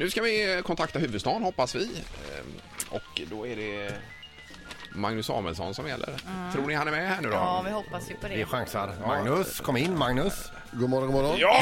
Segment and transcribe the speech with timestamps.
[0.00, 1.82] Nu ska vi kontakta huvudstaden hoppas vi.
[1.84, 3.94] Eh, Och då är det
[4.94, 6.16] Magnus Samuelsson som gäller.
[6.52, 7.34] Tror ni han är med här nu då?
[7.34, 8.44] Ja, vi hoppas ju på Vi det.
[8.44, 8.94] chansar.
[9.06, 10.32] Magnus, kom in Magnus.
[10.72, 11.36] God morgon, god morgon.
[11.38, 11.60] Ja!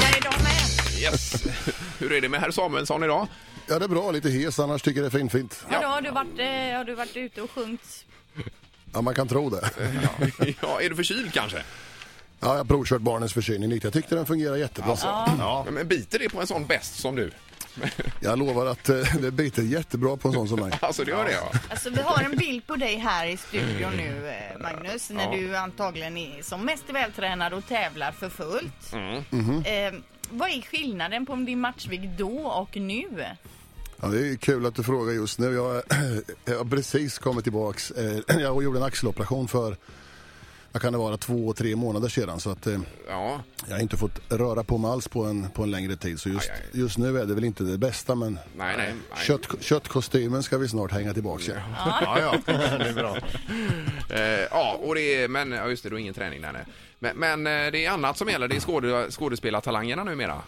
[0.00, 1.00] Där är de med.
[1.02, 1.44] Yes.
[1.98, 3.26] Hur är det med herr Samuelsson idag?
[3.66, 4.10] Ja, det är bra.
[4.10, 5.64] Lite hes, annars tycker jag det är fint, fint.
[5.70, 5.80] Ja.
[5.80, 8.04] Då har, du varit, eh, har du varit ute och sjungit?
[8.92, 9.70] Ja, man kan tro det.
[10.62, 11.62] Ja, är du förkyld kanske?
[12.40, 13.86] Ja, jag har provkört barnens förkylning lite.
[13.86, 14.96] Jag tyckte den fungerar jättebra.
[15.02, 15.66] Ja.
[15.70, 17.30] Men biter det på en sån bäst som du?
[18.20, 20.72] Jag lovar att eh, det biter jättebra på en sån som mig.
[20.80, 21.52] Alltså det gör det ja.
[21.70, 25.30] Alltså vi har en bild på dig här i studion nu eh, Magnus, när Ja.
[25.40, 28.92] du antagligen är som mest vältränad och tävlar för fullt.
[28.92, 29.16] Mm.
[29.64, 33.24] Eh, vad är skillnaden på din matchvikt då och nu?
[34.02, 35.54] Ja, det är kul att du frågar just nu.
[35.54, 35.82] Jag,
[36.44, 37.90] jag har precis kommit tillbaks.
[37.90, 39.76] Eh, Jag gjorde en axeloperation för,
[40.72, 42.40] vad kan det vara, två, tre månader sedan.
[42.40, 45.62] Så att eh, Ja, jag har inte fått röra på mig alls på en, på
[45.62, 46.20] en längre tid.
[46.20, 46.80] Så just, Aj, aj.
[46.80, 48.94] just nu är det väl inte det bästa, men nej nej.
[49.10, 49.24] nej.
[49.26, 51.52] kött, köttkostymen ska vi snart hänga tillbaks i.
[51.76, 52.34] Ja, ja,
[52.78, 53.16] det är bra.
[54.10, 56.64] Eh, ja, och det är, men ja, just det, du har ingen träning där nej.
[56.98, 60.42] Men, men eh, det är annat som gäller, det är skåde, skådespelartalangerna numera.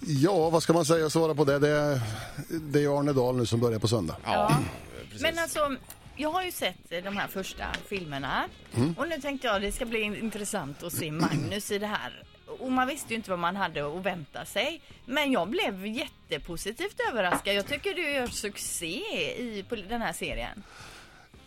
[0.00, 1.58] Ja, vad ska man säga svara på det?
[1.58, 2.00] Det är,
[2.48, 4.16] det är Arne Dahl nu som börjar på söndag.
[4.24, 4.58] Ja,
[5.04, 5.22] precis.
[5.22, 5.76] Men alltså,
[6.16, 8.44] jag har ju sett eh, de här första filmerna
[8.76, 8.94] Mm.
[8.98, 12.22] och nu tänkte jag det ska bli intressant att se Magnus i det här.
[12.60, 14.80] Och man visste ju inte vad man hade att vänta sig.
[15.06, 17.54] Men jag blev jättepositivt överraskad.
[17.54, 19.02] Jag tycker du gör succé
[19.38, 20.62] i på den här serien.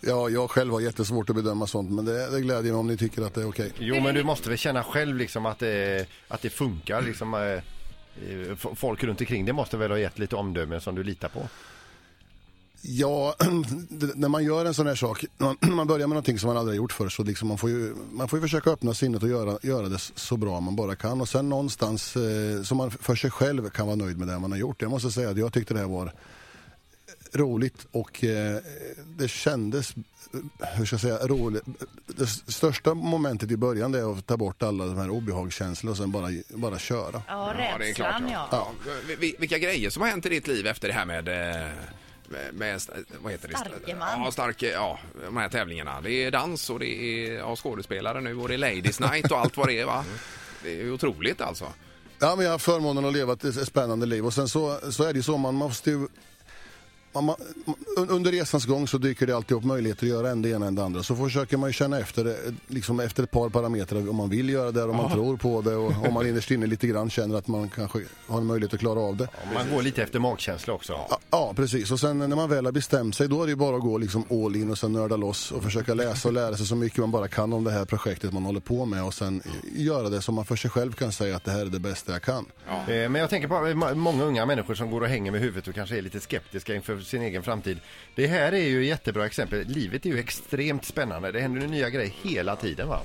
[0.02, 2.98] Ja, jag själv har jättesvårt att bedöma sånt, men det, det glädjer mig om ni
[2.98, 3.72] tycker att det är okej.
[3.80, 7.02] Jo, men du måste väl känna själv liksom att det, att det funkar.
[7.02, 11.04] Liksom, eh, eh, folk runt omkring det måste väl ha gett lite omdömen som du
[11.04, 11.48] litar på.
[12.82, 13.36] Ja,
[14.16, 16.74] när man gör en sån här sak, man, man börjar med någonting som man aldrig
[16.74, 19.30] har gjort förr, så liksom man, får ju, man får ju försöka öppna sinnet och
[19.30, 21.22] göra, göra det så bra man bara kan.
[21.22, 24.52] Och sen någonstans eh, som man för sig själv kan vara nöjd med det man
[24.52, 24.82] har gjort.
[24.82, 26.14] Jag måste säga att jag tyckte det här var
[27.34, 28.58] roligt och eh,
[29.18, 29.94] det kändes,
[30.34, 31.64] eh, hur ska jag säga, roligt.
[32.08, 35.98] Det största momentet i början det är att ta bort alla de här obehagskänslorna och
[35.98, 37.22] sen bara, bara köra.
[37.28, 38.12] Ja, Ja, det är klart.
[38.12, 38.48] rädslan Ja.
[38.52, 38.68] ja.
[38.86, 38.92] Ja.
[39.08, 41.70] Vi- vi- Vilka grejer som har hänt i ditt liv efter det här med, eh,
[42.30, 42.82] med,
[43.20, 43.58] vad heter det?
[43.58, 44.24] Starke man.
[44.24, 46.02] Ja, stark, ja, de här tävlingarna.
[46.02, 49.40] Det är dans och det är ja, skådespelare nu och det är Ladies Night och
[49.40, 50.06] allt vad det är va?
[50.64, 51.66] Det är otroligt alltså.
[52.20, 55.14] Ja, men jag har förmånen att leva ett spännande liv och sen så, så är
[55.14, 56.08] det ju så, man måste ju
[57.14, 57.36] man, man,
[57.98, 60.68] un- under resans gång så dyker det alltid upp möjligheter att göra en det ena
[60.68, 61.04] än det andra.
[61.04, 62.34] Så försöker man ju känna efter, eh,
[62.68, 65.76] liksom efter ett par parametrar om man vill göra det, om man tror på det
[65.76, 68.80] och om man innerst inne lite grann känner att man kanske har en möjlighet att
[68.80, 69.28] klara av det.
[69.54, 70.94] Man går lite efter magkänsla också.
[71.10, 71.92] Ja, Ja, precis.
[71.92, 73.98] Och sen när man väl har bestämt sig, då är det ju bara att gå
[73.98, 77.00] liksom all in och sen nörda loss och försöka läsa och lära sig så mycket
[77.00, 79.42] man bara kan om det här projektet man håller på med och sen
[79.76, 82.12] göra det som man för sig själv kan säga att det här är det bästa
[82.12, 82.46] jag kan.
[82.70, 85.68] Eh, Men jag tänker på eh, många unga människor som går och hänger med huvudet
[85.68, 87.80] och kanske är lite skeptiska inför sin egen framtid.
[88.16, 89.68] Det här är ju ett jättebra exempel.
[89.68, 91.32] Livet är ju extremt spännande.
[91.32, 93.02] Det händer ju nya grejer hela tiden va?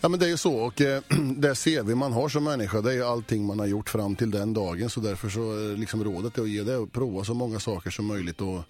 [0.00, 1.02] Ja men det är ju så och eh,
[1.36, 4.30] det CV man har som människa det är ju allting man har gjort fram till
[4.30, 7.34] den dagen så därför så eh, liksom rådet är att ge det och prova så
[7.34, 8.62] många saker som möjligt och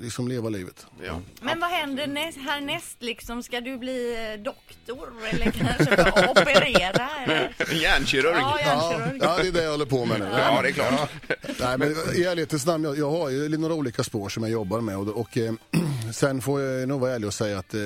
[0.00, 0.86] liksom leva livet.
[1.04, 1.20] Ja.
[1.40, 3.42] Men vad händer näst, härnäst liksom?
[3.42, 7.08] Ska du bli eh, doktor eller kanske operera?
[7.24, 7.74] Eller?
[7.74, 8.36] Hjärnkirurg.
[8.36, 9.18] Ja, Ja, hjärnkirurg.
[9.22, 10.26] ja, det är det jag håller på med nu.
[10.32, 11.10] Ja, det är klart.
[11.60, 14.80] Nej, men i ärlighetens namn, jag, jag har ju några olika spår som jag jobbar
[14.80, 15.52] med och, och eh,
[16.12, 17.80] sen får jag nog vara ärlig och säga att eh,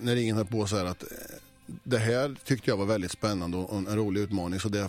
[0.00, 1.08] när ingen höll på så här att eh,
[1.66, 4.88] det här tyckte jag var väldigt spännande och en, en rolig utmaning så det,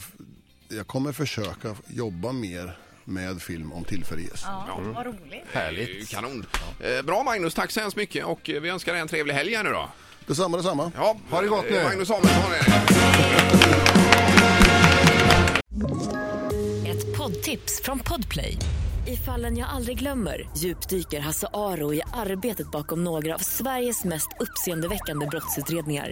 [0.70, 4.44] jag kommer försöka jobba mer med film om tillfälle ges.
[4.46, 5.20] Ja, vad roligt.
[5.30, 6.10] Det är ju Härligt.
[6.10, 6.46] Kanon.
[6.80, 9.56] Eh, bra Magnus, tack så hemskt mycket och eh, vi önskar dig en trevlig helg
[9.56, 9.90] här nu då.
[10.28, 10.92] Detsamma, detsamma.
[10.96, 11.78] Ja, Ha det gott nu.
[11.78, 13.84] eh, Magnus Samuelsson är det.
[16.90, 18.58] Ett poddtips från Podplay.
[19.08, 24.28] I fallen jag aldrig glömmer djupdyker Hasse Aro i arbetet bakom några av Sveriges mest
[24.40, 26.12] uppseendeväckande brottsutredningar.